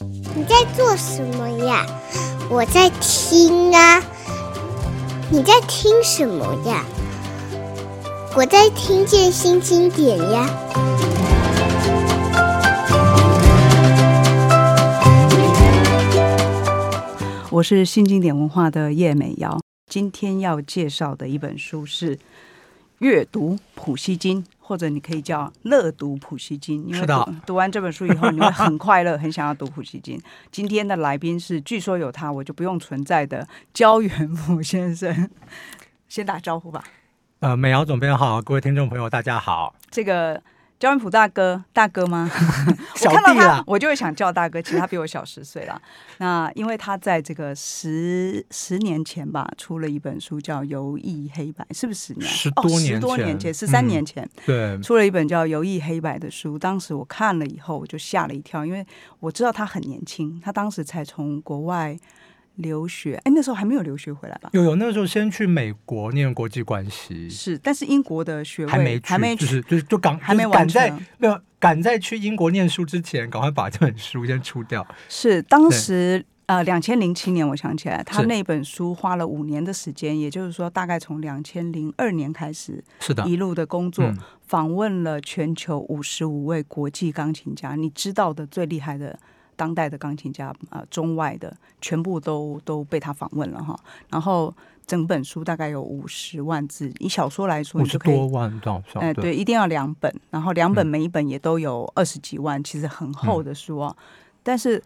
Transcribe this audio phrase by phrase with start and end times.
[0.00, 1.86] 你在做什么呀？
[2.50, 4.02] 我在听啊。
[5.30, 6.84] 你在听什么呀？
[8.36, 10.50] 我在听见新经典呀。
[17.52, 22.16] 我是新经典文化的叶美瑶，今天要介绍的一本书是
[22.98, 24.42] 《阅读普希金》。
[24.66, 30.18] 或者你可以叫乐读普希金，因为读，读完这本书以后，你会很快乐，很想要读普希金。
[30.50, 35.28] 今天的来宾是据说有他我就不用存在的焦元溥先生，
[36.08, 36.82] 先打招呼吧。
[37.40, 39.74] 呃，美瑶总编好，各位听众朋友大家好。
[39.90, 40.42] 这个。
[40.84, 42.30] 焦元溥大哥，大哥吗？
[42.94, 44.60] 小 弟我看到他，我就会想叫大哥。
[44.60, 45.80] 其实他比我小十岁了。
[46.18, 52.28] 那因为他在这个十十年前吧，出了一本书叫《游艺黑白》，是不是十年？
[52.28, 56.58] 十多年前，哦、十多年前，十三年前，嗯、对，出了一本叫《游艺黑白》的书。
[56.58, 58.86] 当时我看了以后，我就吓了一跳，因为
[59.20, 61.98] 我知道他很年轻，他当时才从国外。
[62.56, 64.50] 留学哎，那时候还没有留学回来吧？
[64.52, 74.86] 有有，那个时候先去美国念国际关系，是，但是英国的学位还没还没就是就是就赶还没完赶在没有赶在去英国念书之前，赶快把这本书先出掉。
[75.08, 84.12] 是当时呃，两千零七年，我想起来，他那本书花了五年的时间，也就是说，大概从两千零二年开始，是的，一路的工作，
[84.46, 89.18] 访问了全球五十五位国际钢琴家，你知道的最厉害的。
[89.56, 93.78] 当代的钢琴家啊、呃，中外的全部都都被他访问了哈。
[94.08, 94.54] 然后
[94.86, 99.00] 整本书大概有五十万字，以小说来说，五十多万到少？
[99.00, 103.96] 哎、呃，对，一定要两本，然后两本每一本也都有二十几万，嗯、其实很厚的书啊。
[104.42, 104.82] 但是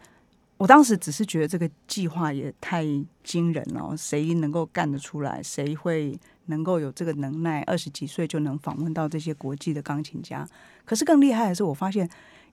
[0.57, 2.85] 我当时只是觉得这个计划也太
[3.25, 5.43] 惊人了，谁能够干得出来？
[5.43, 7.63] 谁会能够有这个能耐？
[7.63, 10.49] 二十几岁就能访问到这些国际的钢琴家？
[10.85, 12.09] 可是更厉害的是，我发现。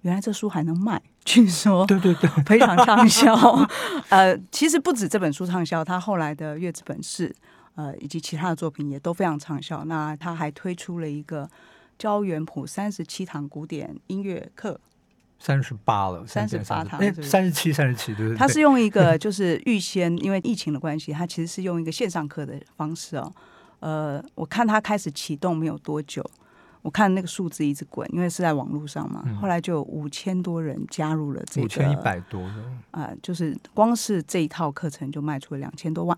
[0.05, 3.33] 原来这书还能卖，据说对对 对， 非常畅销。
[4.09, 7.27] 呃，其实不止这本书畅销，他后来的《月子本事》
[7.73, 9.83] 呃以及其他的作品也都非常畅销。
[9.85, 11.49] 那他还推出了一个
[11.97, 14.79] 教元谱三十七堂古典音乐课，
[15.39, 18.37] 三十八了，三十八堂，三十七，三十七，对对。
[18.37, 23.33] 他是用一个就是预先，因为疫情的关系，他其实是用一个线上课的方式哦。
[23.79, 26.23] 呃，我看他开始启动没有多久。
[26.85, 29.25] 我看那个数字一直滚，因为是在网络上嘛。
[29.41, 32.39] 后来就有五千多人加入了这个，五千一百多
[32.91, 36.15] 啊、呃，就是光是这一套课程就卖出了两千多万。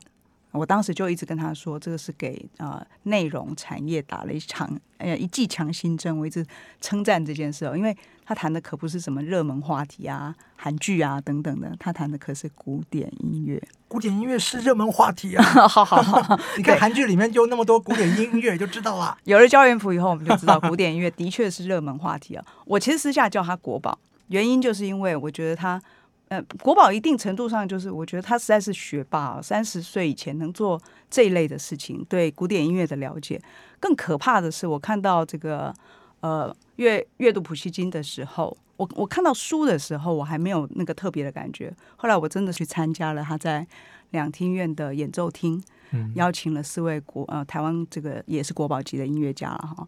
[0.51, 6.17] 我当时就一直跟他说，这个是给啊、呃、内容产业打了一场哎呀一剂强心针。
[6.17, 6.45] 我一直
[6.81, 13.61] 称赞这件事哦，因为他谈的可不是什么热门话题啊、韩剧啊等等的，他谈的可是古典音乐。
[13.87, 15.43] 古典音乐是热门话题啊！
[15.67, 19.17] 好好好， 你看韩剧里面就那么多古典音乐，就知道了。
[19.25, 22.43] 有了教元谱以后，我们就知道古典音乐的确是热门话题啊。
[22.65, 23.97] 我其实私下叫他国宝，
[24.29, 25.81] 原因就是因为我觉得他。
[26.29, 33.41] 呃，国宝一定程度上就是，我觉得他实在是学霸，三十岁以前能做这一类的事情，对古典音乐的了解。
[33.79, 35.73] 更可怕的是，我看到这个
[36.19, 41.73] 呃阅阅读普希金的时候，我我看到书的时候，我还没有那个特别的感觉。
[41.95, 43.65] 后来我真的去参加了他在
[44.11, 49.87] 两厅院的演奏厅，嗯，邀请了四位国呃台湾这个也是国宝级的音乐家了哈。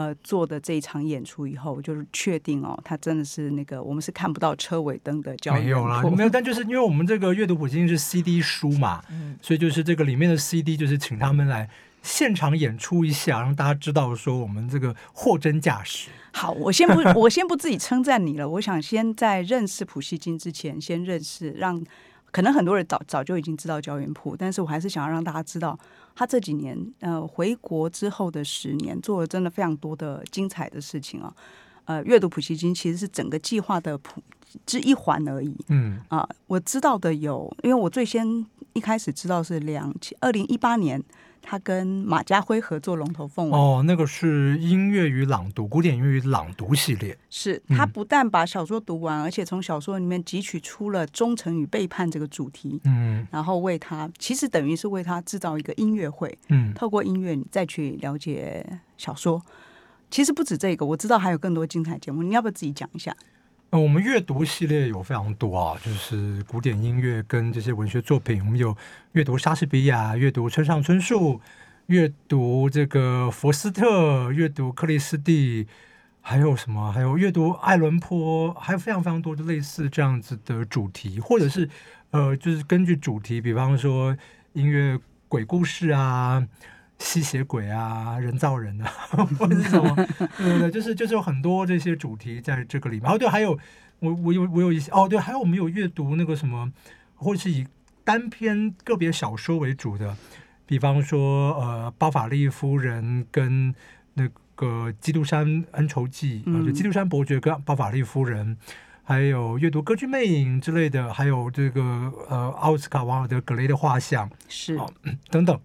[0.00, 5.52] 呃，做的这一场演出以后，就是确定哦，他真的是那个我们是看不到车尾灯的交。
[5.52, 11.68] 没有啦，没有，但就是因为我们这个阅读普希金是 CD 书嘛，嗯，所以就是这个里面的 CD 就是请他们来
[12.02, 16.08] 现场演出一下，让大家知道说我们这个货真价实。
[16.32, 21.84] 好，我先不，我先不自己称赞你了，我想先在认识普希金之前，先认识让。
[22.30, 25.78] 可能很多人早早就已经知道焦元溥，但是我还是想要让大家知道，
[26.14, 31.34] 他这几年呃回国之后的十年，做了真的非常多的精彩的事情啊。
[31.86, 34.22] 呃，阅读普希金其实是整个计划的普
[34.66, 35.54] 之一环而已。
[35.68, 41.02] 嗯啊，我知道的有，因为我最先一开始知道是两千二零一八年。
[41.42, 47.16] 他跟马家辉合作《龙头凤尾》哦，那个是音乐与朗读，古典音乐与朗读系列。
[47.30, 52.78] 是他不但把小说读完，嗯、而且从小说里面汲取出了忠诚与背叛这个主题。
[52.84, 56.38] 嗯，然后为他，其实等于是为他制造一个音乐会。
[56.50, 59.42] 嗯，透过音乐你再去了解小说。
[60.10, 63.16] 其实不止这个，我知道还有更多精彩节目，你要不要自己讲一下？
[63.70, 68.76] 呃，我们阅读系列有非常多啊，就是古典音乐跟这些文学作品，我们有
[69.12, 71.40] 阅读莎士比亚，阅读村上春树，
[71.86, 75.68] 阅读这个佛斯特，阅读克里斯蒂，
[76.20, 76.90] 还有什么？
[76.90, 81.70] 还有阅读爱伦坡，还有非常非常多的类似这样子的主题，或者是
[82.10, 84.16] 呃，就是根据主题，比方说
[84.54, 86.44] 音乐鬼故事啊。
[87.00, 88.86] 吸血鬼啊，人造人啊，
[89.38, 89.96] 或者是什么？
[90.36, 93.10] 对对对，就是就是有很多这些主题在这个里面。
[93.10, 93.58] 哦，对，还有
[93.98, 96.70] 我我有我有一些哦，对，还有我们有阅读那个什么，
[97.16, 97.66] 或者是以
[98.04, 100.14] 单篇个别小说为主的，
[100.66, 103.74] 比方说呃，包法利夫人跟
[104.14, 108.58] 那个基督山恩仇记，嗯、呃，就基督山伯爵跟包法利夫人，
[109.02, 114.92] 还有阅读歌剧魅影之类的，还有这个呃奥斯卡王尔德格雷的画像是、哦、
[115.30, 115.58] 等等，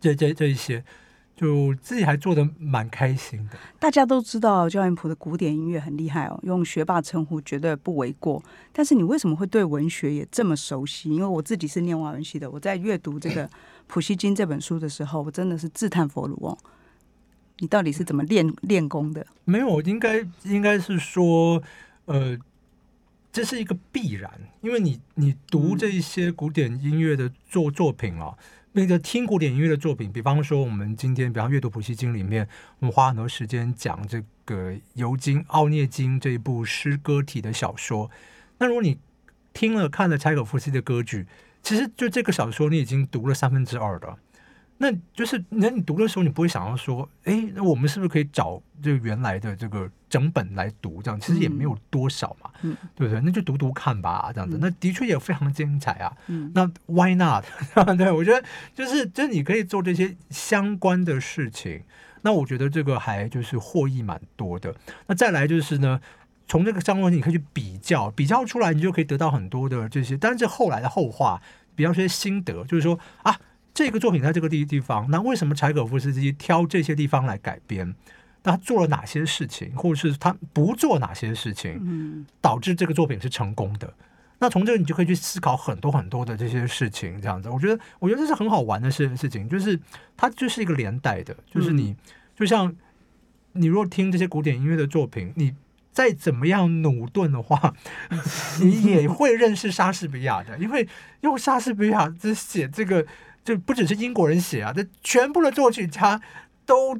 [0.00, 0.82] 这这这一些。
[1.36, 3.56] 就自己还做的蛮开心的。
[3.78, 8.42] 大家都知道焦元溥的古典音乐很厉害哦，用学霸称呼绝对不为过。
[8.74, 11.08] 但是你为什么会对文学也这么熟悉？
[11.08, 13.48] 因为我自己是念外文系的，我在阅读这个
[13.86, 16.58] 《普希金》这本书的时候，我真的是自叹弗如哦。
[17.60, 19.26] 你到底是怎么练练功的？
[19.46, 21.62] 没有，应该应该是说，
[22.04, 22.36] 呃，
[23.32, 24.30] 这是一个必然，
[24.60, 28.36] 因为你你读这一些古典音乐的作作品啊。
[28.72, 32.46] 那个听古典音乐的作品，比方说我们今天，比方阅读《普希金》里面，
[32.78, 38.08] 我们花很多时间讲这个《尤金·奥涅金》这一部诗歌体的小说。
[38.58, 38.96] 那如果你
[39.52, 41.26] 听了看了柴可夫斯基的歌剧，
[41.62, 44.16] 其实就这个小说你已经读了三分之二了。
[44.82, 51.02] 那就是那你读的时候，你不会想要说，哎，那我们是不是可以找这个原来的这个整本来读？
[51.02, 53.20] 这样其实也没有多少嘛，嗯、对不对？
[53.20, 54.56] 那就读读看吧，这样子。
[54.56, 56.16] 嗯、那的确也非常精彩啊。
[56.28, 57.44] 嗯、那 Why not？
[57.98, 58.42] 对，我觉得
[58.74, 61.82] 就是就是你可以做这些相关的事情。
[62.22, 64.74] 那我觉得这个还就是获益蛮多的。
[65.08, 66.00] 那再来就是呢，
[66.48, 70.16] 从这个相关你可以去比较，比较出来你就可以得到很多的这些。
[70.16, 71.42] 但是这后来的后话，
[71.74, 73.38] 比较些心得，就是说啊。
[73.80, 77.94] 这个作品在这个地地方，那为什么柴可夫斯基挑这些地方来改编？
[78.42, 83.90] 那他做了哪些事情，或者是他不做哪些事情，导致这个作品是成功的？
[84.38, 89.80] 那从这个你就可以去思考很多很多的这些事情，这样子，我觉得，我觉得这是很好玩的事事情，就是
[90.14, 91.96] 它就是一个连带的，就是你
[92.36, 92.76] 就像
[93.52, 95.54] 你如果听这些古典音乐的作品，你
[95.90, 97.74] 再怎么样努顿的话，
[98.60, 100.86] 你也会认识莎士比亚的，因为
[101.22, 103.06] 用莎士比亚这写这个。
[103.44, 106.20] 就不只是英国人写啊，这全部的作曲家
[106.66, 106.94] 都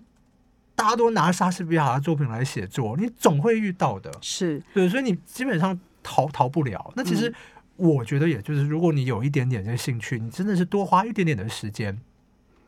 [0.75, 4.11] 大家都拿莎士比亚的作品来写作，你总会遇到的。
[4.21, 6.93] 是对，所以你基本上逃逃不了。
[6.97, 7.33] 那其实
[7.77, 12.01] 我觉得，也就是如果你有一点点的兴趣，你真的是多花一点点的时间，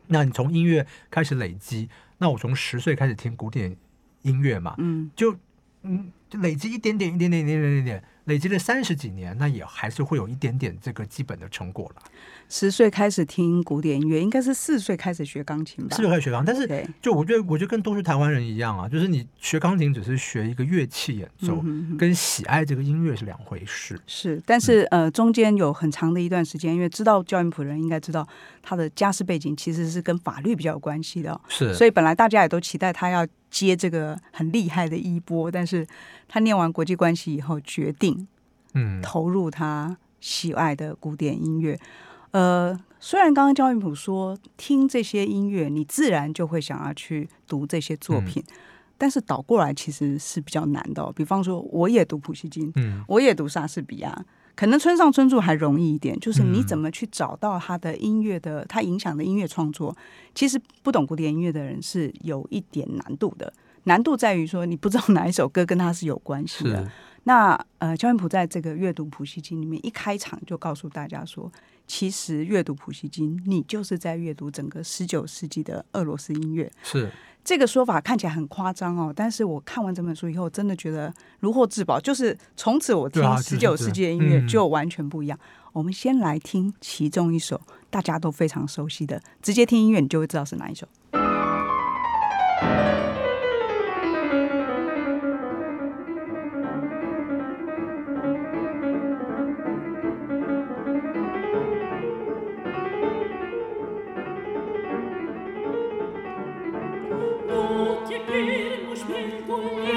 [0.07, 1.89] 那你从音乐开始累积。
[2.19, 3.75] 那我从十岁开始听古典
[4.21, 5.35] 音乐嘛，嗯，就
[5.83, 8.03] 嗯，就累积一点点，一点点，一点点，一点点。
[8.25, 12.01] 累积了三十几年，那也还是会有一点点这个基本的成果了。
[12.47, 15.93] 十岁开始听古典音乐，应该是四岁开始学钢琴吧？
[15.93, 23.99] 四岁开始学钢，但是就我觉得，我觉得跟多数台湾人一样啊，就是你学钢琴只是学一个乐器演奏，嗯、哼哼跟喜爱这个音乐是两回事。
[24.07, 28.25] 是，但是、嗯、呃，中间有很长的一段时间，因为知道焦元溥人应该知道
[28.61, 35.87] 他的家世背景其实是跟法律比较有关系的、哦，是，所以本来大家也都期待他要接这个很厉害的衣钵，但是
[36.27, 38.27] 他念完国际关系以后决定。
[38.73, 41.79] 嗯，投入他喜爱的古典音乐。
[42.31, 48.55] 呃，虽然刚刚焦元溥说听这些音乐，你自然就会想要去读这些作品，嗯、
[48.97, 51.13] 但是倒过来其实是比较难的、哦。
[51.15, 56.19] 比方说，我也读普希金，嗯，我也读莎士比亚，可能村上春树还容易一点。
[56.19, 59.95] 就是你怎么去找到他的音乐的，他影响的音乐创作，
[60.35, 63.51] 其实不懂古典音乐的人是有一点难度的。
[63.85, 66.89] 难度在于说，你不知道哪一首歌跟他是有关系的。
[67.25, 71.51] 那呃，焦元溥在这个阅读普希金里面一开场就告诉大家说，
[71.87, 76.71] 其实阅读普希金，你就是在阅读整个十九世纪的俄罗斯音乐。
[76.83, 77.09] 是
[77.43, 81.99] 这个说法看起来很夸张哦，但是我看完这本书以后，真的觉得如获至宝。
[81.99, 85.37] 就是从此我听十九世纪的音乐就完全不一样。
[85.73, 87.59] 我们先来听其中一首
[87.89, 90.87] 大家都非常熟悉的，直接听音乐你就会知道是哪一首。
[109.61, 109.92] 这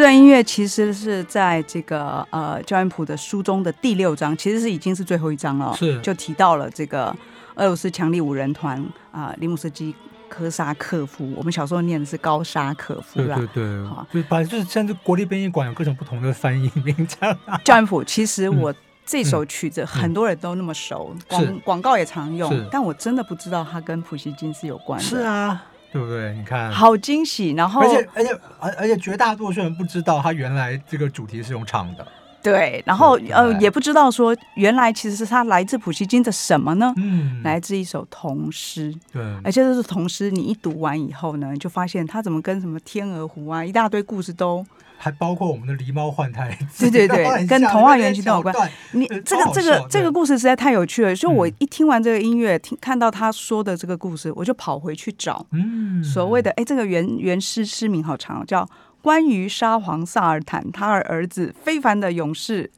[0.00, 6.00] 段音乐其实是在这个呃焦元溥的书中的第六章，其实是已经是最后一章了，是。
[6.00, 7.14] 就提到了这个
[7.54, 8.78] 俄罗斯强力五人团
[9.12, 9.94] 啊，呃，林姆斯基
[10.28, 14.06] 科沙克夫，我们小时候念的是高沙克夫，对对对，好。
[14.12, 17.36] 就反正就是现在国立编译馆有各种不同的翻译名称。
[17.64, 25.04] 焦元溥，其实我这首曲子很多人都那么熟，广、嗯、广告也常用，但我真的不知道它跟普希金是有关的。
[25.04, 25.64] 是啊。
[25.92, 26.32] 对不对？
[26.34, 27.50] 你看，好惊喜！
[27.52, 32.06] 然后，而且而且而而且绝大多数人不知道，他原来这个主题是用唱的。
[32.42, 36.92] 对，然后呃，也不知道说原来其实是他来自普希金的什么呢？
[36.96, 38.94] 嗯，来自一首童诗。
[39.12, 44.64] 对，而且这是童诗，你一读完以后呢，就发现他怎么跟什么天鹅湖啊，一大堆故事都。
[45.02, 48.54] 还包括我们的狸猫换太子，对对对， 跟童话原型都有关。
[48.92, 55.46] 你这个这个这个故事实在太有趣了，所以我一听完这个音乐，听看到他说的这个故事，我就跑回去找。
[55.52, 58.62] 嗯，所谓的哎，这个原原诗诗名好长，叫
[59.02, 62.70] 《关于沙皇萨尔坦他儿子非凡的勇士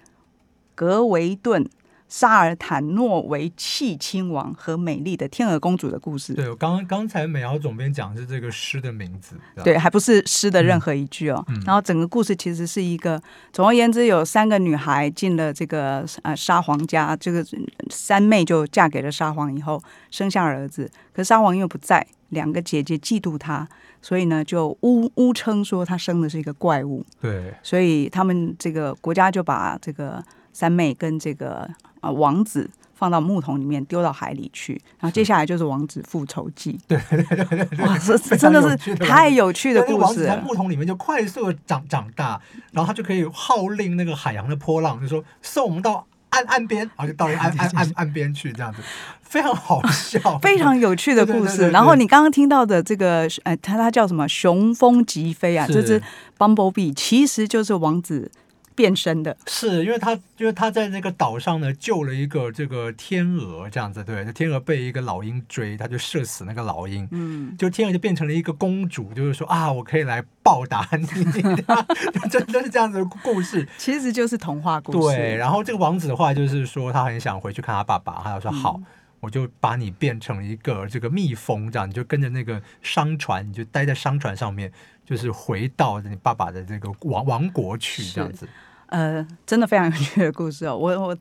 [0.74, 1.64] 格维顿》。
[2.08, 6.34] 沙尔坦诺维契亲王和美丽的天鹅公主的故事。
[6.34, 11.42] 对，我刚刚才美瑶总编讲的是这个诗的名字，对，还不是诗的任何一句哦。
[11.64, 13.18] 然后整个故事其实是一个，
[13.50, 17.42] 总而言之，有三个女孩进了这个呃沙皇家，这个
[17.88, 23.66] 三妹就嫁给了沙皇以后生下儿子，可是沙皇又不在，两个姐姐嫉妒她，
[24.02, 27.02] 所以呢就诬诬称说他生的是一个怪物。
[27.20, 31.66] 对，所以他们这个国家就把这个三妹跟这个。
[32.02, 36.76] 啊，王子放到木桶里面丢到海里去，然后 接下来就是王子复仇记。
[36.88, 39.98] 对对对对对，哇，这 真的是太有趣的故事。
[39.98, 42.40] 王子在木桶里面就快速的长长大，
[42.72, 48.82] 然后他就可以号令那个海洋的波浪，就说送我们到岸岸边，然后就到岸岸岸岸边去，这样子
[49.22, 51.70] 非常好笑， 非常有趣的故事。
[51.70, 54.28] 然后你刚刚听到的这个，呃，他他叫什么？
[54.28, 56.02] 雄风疾飞啊，这只
[56.38, 58.30] Bumblebee 其实就是王子。
[58.74, 59.36] 变身的。
[59.46, 71.06] 是因为他，因为他在那个岛上呢，救了一个这个天鹅，这样子对，那天鹅被一个老鹰追，他就射死那个老鹰，嗯，就天鹅就变成了一个公主，就是说啊，我可以来报答你，
[72.30, 75.16] 真的是这样子的故事，其实就是童话故事。
[75.16, 78.84] 对，然后这个王子的话就是说，他很想回去看他爸爸，他就说好，嗯、
[79.22, 84.70] 我就把你变成一个这个蜜蜂，这样你就跟着那个商船，你就待在商船上面。
[85.04, 88.48] 就是回到你爸爸的这个王王国去，这样子。
[88.86, 90.76] 呃，真的非常有趣的故事哦。
[90.76, 91.18] 我我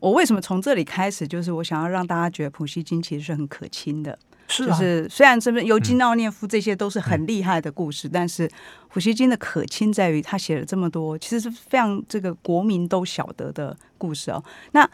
[0.00, 1.26] 我为什么从这里开始？
[1.26, 4.16] 就是我想要让大家觉得普希金其实是很可亲的。
[4.48, 8.48] 是、啊，就是虽然这边尤金奥涅夫这些都是很厉害的故事，嗯、但是
[8.90, 14.44] 普希金的可亲在于他写了这么多，其实是非常这个国民都晓得的故事哦。
[14.72, 14.88] 那。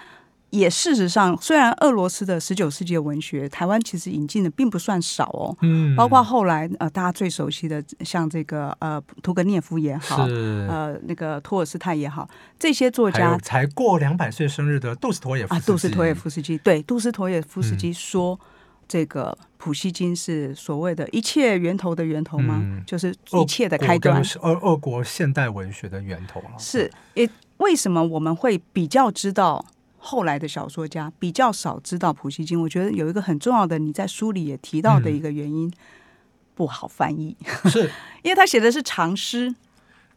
[0.50, 5.54] 也事实上，虽然俄罗斯的十九世纪的文学，台湾其实引进的并不算少哦。
[5.60, 12.26] 嗯，包括后来呃，大家最熟悉的像这个呃，屠格涅夫也好，是呃，那个托尔斯泰也好，
[12.58, 18.46] 这些作家才过两百岁生日的杜斯妥也夫斯基，啊，杜斯妥也夫斯基对，杜斯妥也夫斯基说，嗯、
[18.88, 22.58] 这个普希金是所谓的一切源头的源头吗？
[22.62, 27.28] 嗯、就是一切的开端，是俄俄国现代文学的源头是，也
[27.58, 29.62] 为什么我们会比较知道？
[30.10, 35.72] 后来的小说家比较少知道普希金，我觉得有一个很重要的，你在书里也提到的一个原因，嗯、
[36.54, 37.36] 不好翻译，
[37.66, 37.90] 是。
[38.24, 39.54] 因为他写的是长诗，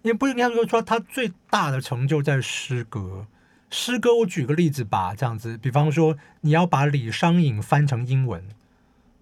[0.04, 3.28] 也不应该说说他最大的成就在诗歌。
[3.70, 8.46] 诗歌，我举个例子吧，这样子，比方说你要把李商隐翻成英文，“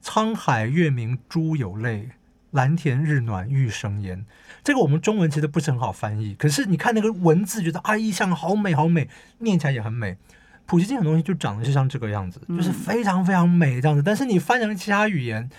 [0.05, 2.09] 沧海月明珠有泪，
[2.51, 4.23] 蓝田日暖玉生烟”，
[4.63, 9.09] 这个我们中文其实不是很好翻译，可是你看那个文字，觉得啊，意象好美好美，
[9.39, 10.15] 念起来也很美。
[10.69, 14.03] 普希金的东西就长得是像这个样子，就是非常非常美这样子。
[14.03, 15.49] 但是你翻成其他语言，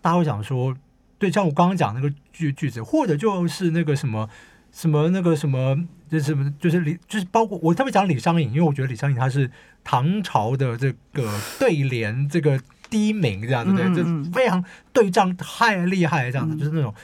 [0.00, 0.74] 大家会想说，
[1.18, 4.26] 对，像我刚刚讲那个句句子，或者就是那个什么
[4.72, 9.50] 什么那个什么，就是什么，就是李，就是包括我特别讲李商隐，因为我觉得李商隐他是
[9.84, 16.94] 唐朝的这个对联这个第一名这样子，对，就非常对仗太厉害这样子，就是那种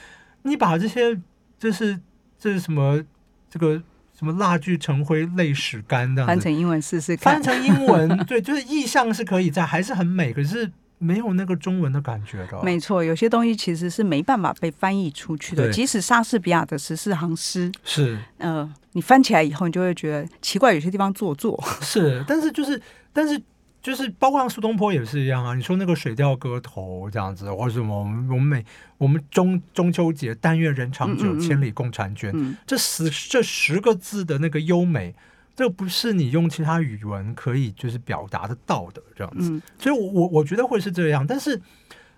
[0.41, 1.15] 你把这些，
[1.59, 1.99] 就是
[2.39, 3.03] 这是什么
[3.47, 3.83] 这个。
[4.21, 7.33] 什么蜡炬成灰泪始干这样，翻成英文试试看。
[7.33, 12.61] 翻成英文， 对，就是意象是可以在，还是很美，可是没有那个中文的感觉的。
[12.61, 15.71] 没错，有些东西其实是没办法被翻译出去的。
[15.71, 21.59] 即使莎士比亚的十四行诗，是，呃，你翻起来以后，你就会觉得奇怪，有些地方做作。
[21.81, 22.79] 是，但是就是，
[23.11, 23.41] 但是。
[23.81, 28.65] 就是包括像苏东坡也是一样啊，你说那个《水调歌头》这样子，或者什么我们我们每
[28.97, 35.15] 我们中中秋节“但愿人长久，千里共婵娟”，嗯嗯嗯、这十这十个字的那个优美，
[35.55, 39.51] 这不是你用其他语文可以就是表达得到的这样子。
[39.51, 41.59] 嗯、所以我，我我我觉得会是这样，但是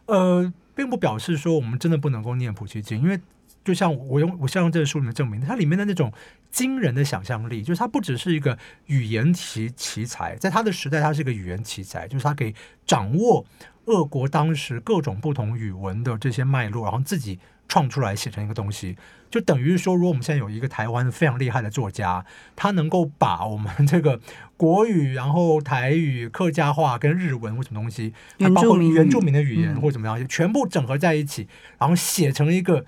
[0.08, 3.18] 呃，并不表示说我们真的不能够念普希金，因为
[3.64, 6.12] 就像我用我像用这个书里面证明，它里面的那种
[6.52, 12.54] 惊人的想象力，就是它不只是一个语言奇奇才，在他的时代，他是一个语言奇才，就是他可以
[12.86, 13.46] 掌握
[13.86, 17.40] 俄国当时各种不同语文的这些脉络，然后自己
[17.70, 18.98] 创出来写成一个东西，
[19.32, 24.20] 就等于说，如果我们现在有一个台湾非常厉害的作家，他能够把我们这个
[24.58, 28.14] 国语、然后台语、客家话跟日文或什么东西，
[28.54, 31.48] 包括原住民的语言或怎么样，全部整合在一起，
[31.80, 32.86] 然后写成一个。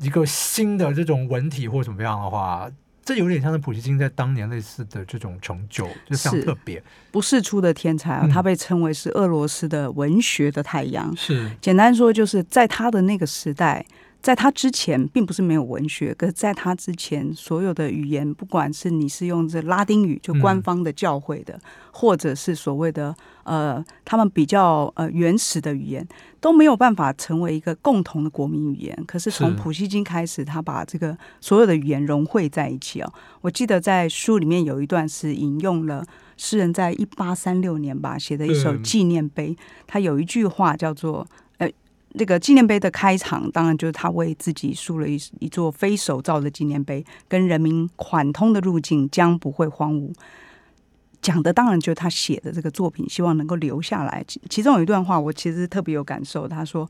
[0.00, 2.70] 一个新的这种文体或怎么样的话，
[3.04, 6.82] 这有点像是普希金在当年类似的这种成就，就非常特别。
[7.10, 11.14] 不世出的天才啊，嗯、他被称为是俄罗斯的文学的太阳。
[11.16, 13.84] 是，简单说就是在他的那个时代。
[14.22, 21.60] 在他之前，并不是没有文学，可是在他之前，所有的语言，不管是你是用这拉丁语，就官方的教会的，嗯、
[21.92, 26.04] 或者是所谓的呃，他们比较呃原始的语言，
[26.40, 29.04] 都没有办法成为一个共同的国民语言。
[29.06, 33.12] 可是从普希金开始，他把这个所有的语言融汇在一起哦。
[33.42, 36.04] 我记得在书里面有一段是引用了
[36.36, 39.56] 诗人在一八三六年吧写的一首纪念碑，嗯、
[39.86, 41.24] 他有一句话叫做。
[42.18, 50.12] 这个纪念碑的开场，当然就是他为自己筑了一一座非手造的纪念碑，跟人民款通的路径将不会荒芜。
[51.20, 54.24] 讲的当然就是他写的这个作品，希望能够留下来。
[54.48, 56.46] 其中有一段话，我其实特别有感受。
[56.46, 56.88] 他说：“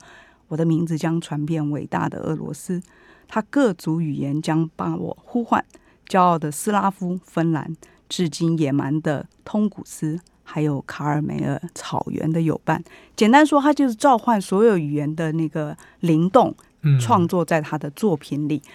[0.49, 2.83] 我的名字将传遍伟大的俄罗斯，
[3.27, 5.65] 他各族语言将把我呼唤，
[6.07, 7.75] 骄傲的斯拉夫、芬兰，
[8.09, 12.83] 至今野蛮的通古斯。”还有卡尔梅尔草原的友伴，
[13.17, 16.55] 简单说，他就是召唤所有语言的那个灵动，
[17.01, 18.63] 创作在他的作品里。
[18.65, 18.71] 嗯、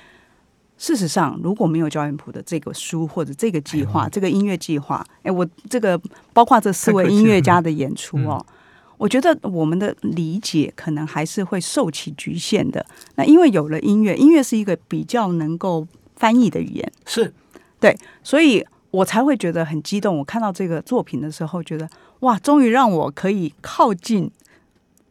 [0.78, 6.00] 事实上，如果没有焦元溥的这个书或者这个计划，这个音乐计划，哎，我这个
[6.34, 8.54] 包括这四位音乐家的演出哦，嗯、
[8.98, 12.86] 我觉得我们的理解可能还是会受其局限的。
[13.16, 15.88] 那因为有了音乐，音乐是一个比较能够
[16.18, 17.34] 翻译的语言，是
[17.80, 18.64] 对，所以。
[18.92, 20.18] 我才会觉得很激动。
[20.18, 24.30] 我看到这个作品的时候，觉得哇，终于让我可以靠近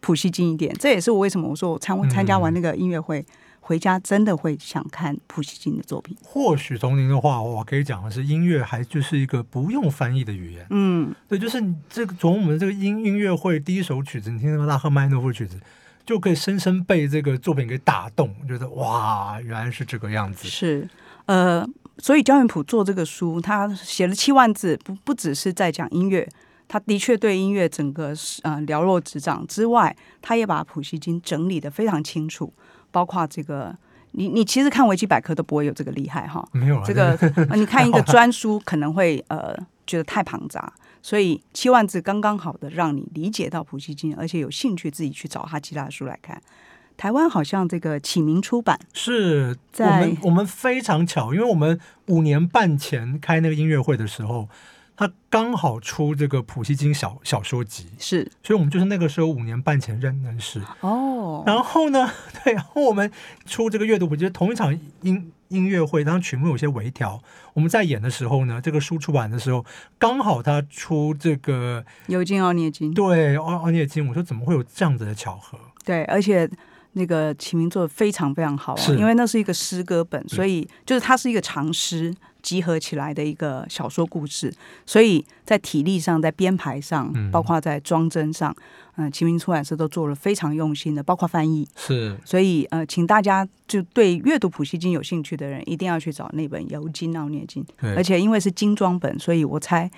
[0.00, 0.74] 普希金一点。
[0.78, 3.26] 这也是我为什么我说我参参加完那个音乐会，嗯、
[3.60, 6.16] 回家真的会想看普希金的作品。
[6.22, 10.66] 或许从您的话，我可以讲的是，音乐还就是一个不用翻译的语言。
[10.70, 15.58] 嗯，对，就是这个从我们这个音音乐会第一首曲子，你听那个拉赫曼诺夫曲子，
[16.04, 20.46] 就可以深深被这个作品给打动，觉得哇，原来是这个样子。
[20.46, 20.86] 是，
[21.24, 21.66] 呃。
[22.02, 26.26] 所以焦元溥做这个书，他写了七万字，不不只是在讲音乐，
[26.66, 32.52] 他的确对音乐整个呃了若指掌之外，他也把普希金整理的非常清楚，
[32.90, 33.76] 包括这个
[34.12, 37.18] 你你其实看维基百科都不会有这个厉害哈， 没有啊这个
[37.54, 39.54] 你看一个专书可能会呃
[39.86, 46.40] 觉得太庞杂，所以七万字刚刚好的让你理解到普希金，而且有兴趣自己去找他其他的书来看。
[47.00, 54.50] 台湾好像这个启明出版是在我们我们非常巧，因为我们五年半前开那个音乐会的时候，
[54.94, 61.42] 他刚好出这个普希金小小说集，是，所以我们就是那个时候五年半前认认识哦。
[61.46, 62.10] 然后呢，
[62.44, 63.10] 对，然后我们
[63.46, 67.22] 出这个阅读，我觉得同一场音音乐会，当曲目有些微调，
[67.54, 69.64] 我们在演的时候呢，这个书出版的时候，
[69.98, 75.58] 刚好他出这个尤金奥涅金，对奥奥涅金，我说怎么会有这样子的巧合？
[75.82, 76.46] 对，而且。
[76.92, 84.52] 那个启明做的非常非常好，啊因为那是一个诗歌本，所以就是它是一个长诗集合起来的一个小说故事，
[84.84, 88.54] 所以在体力上、在编排上，包括在装帧上，
[88.96, 97.64] 嗯，启明出版社都做了非常用心的，包括翻译是，所以呃，请大家就对阅读普希金有兴趣的人，一定要去找那本《尤金奥涅金》，
[97.96, 99.90] 而且因为是精装本，所以我猜。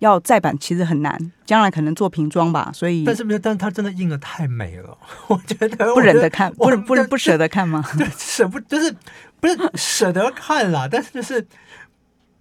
[0.00, 3.04] 要再版其实很难，将来可能做瓶装吧，所以。
[3.04, 7.82] 但是没有，但是它真的印的太美了， 我觉得不忍得看，不不不舍得看吗？
[7.96, 8.94] 对，舍不就是
[9.40, 11.46] 不是舍得看啦，但是就是。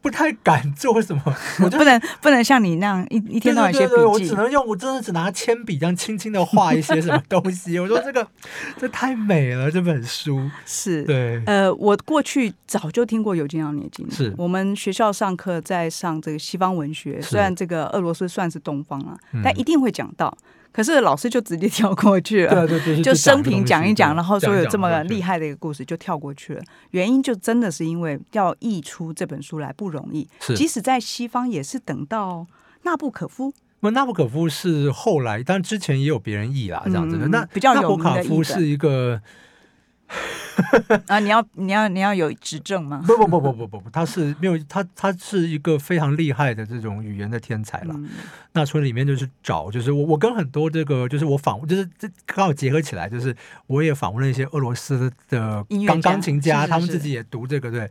[0.02, 1.22] 不太敢做什么，
[1.64, 4.02] 我不能不能像你那样一一天到晚写笔记。
[4.02, 7.78] 我只能用，我真的只拿铅笔这样轻轻的画一些什么东西。
[7.80, 8.26] 我说这个
[8.78, 11.42] 这太美了，这本书是对。
[11.46, 20.38] 呃，我过去早就听过尤金奥涅金，是我们学校上课在上这个西方文学，虽然这个俄罗斯算是东方啊，但一定会讲到。
[20.72, 26.62] 可是老师就直接跳过去了，对对对，就 生平讲一讲，然后说有这么厉害的一个故事就跳过去了。
[26.92, 32.46] 原因就真的是因为要译出这本书来不容易，即使在西方也是等到
[32.84, 33.54] 纳布可夫。
[33.82, 37.28] 那纳布可夫是后来，但之前也有别人译啦，这样子的。
[37.30, 39.22] 那比较纳布可夫是一个
[41.08, 43.04] 啊，你要你要你要有执政吗？
[43.06, 47.94] 不不不不不不不，他是没有他他是一个非常厉害的这种语言的天才了。
[47.96, 48.10] 嗯、
[48.54, 53.36] 那村里面就是找，就是我我跟很多这个就是我访问，就是这刚好结合起来，就是
[53.68, 57.90] 我也访问了一些俄罗斯的钢钢琴家，他们自己也读这个，对，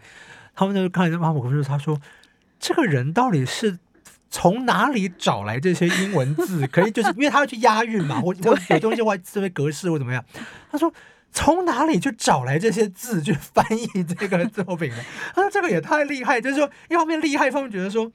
[0.54, 2.00] 他们就看纳博科夫，他说
[2.58, 3.78] 这个人到底是。
[4.30, 6.66] 从哪里找来这些英文字？
[6.66, 10.22] 可以就是因为他要去押韵嘛，或者 有东西或这些格式或怎么样？
[10.70, 10.92] 他说
[11.32, 14.96] 从哪里去找来这些字去翻译这个作品呢？
[15.34, 18.10] 他 说这个也太厉害，就是说一方面厉害，一方面觉得说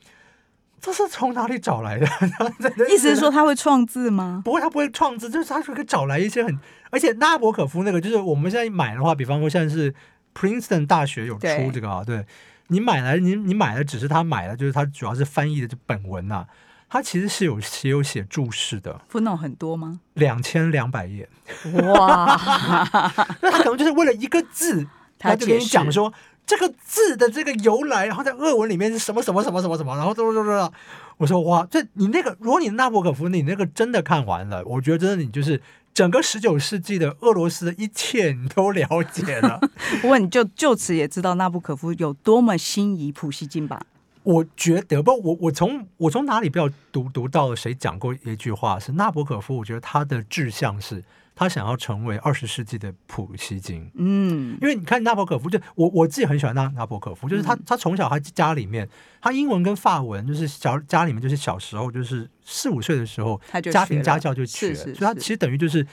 [0.82, 2.08] 这是从哪里找来的？
[2.90, 4.42] 意思是说他会创字吗？
[4.44, 6.60] 不会，他不会创字，就是他可以找来一些很，
[6.92, 9.94] 而且纳博可夫那个就是我们现在买的话，比方说现在是
[10.34, 12.26] Princeton 大学有出这个啊，对。
[12.68, 16.48] 你买来，你你买的只是他买的，就是他主要是翻译的这本文呐、啊，
[16.94, 19.02] 他其实是有写有写注释的。
[19.12, 20.00] footnote 很多吗？
[20.14, 21.28] 两千两百页。
[21.74, 22.40] 哇！
[23.42, 24.86] 那他可能就是为了一个字，
[25.18, 26.14] 他就跟你讲说
[26.46, 30.74] 这个字的这个由来，然后在俄文里面是什么什么什么什么什么，然后都都都。
[31.18, 35.60] 我说哇，这你那个，如果你纳博可夫，你那个真的看完了，我觉得真的你就是。
[35.96, 39.60] 整个十九世纪的俄罗斯的一切你都了解了，
[40.02, 43.80] 不过你就就此也知道纳博可夫有多么心仪普希金吧？
[44.24, 51.04] 我觉得不，我我从我从哪里不知道读读到了谁讲过一句话是纳博可夫，我觉得他的志向是。
[51.36, 58.88] 他想要成为二十世纪的普希金，嗯，因为你看纳博可夫，就我我自己很喜欢纳纳博可夫，就是他他从小他家里面，
[59.20, 65.84] 他英文跟法文就是小家里面就是小时候就是四五岁的时候，家庭家教就学，所以他其实等于就是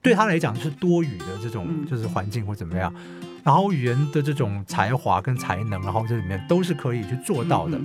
[0.00, 2.94] 对他来讲是多语的这种就是环境或怎么样，
[3.44, 7.78] 然后语言的这种才华跟才能，然后这里面都是可以去做到的。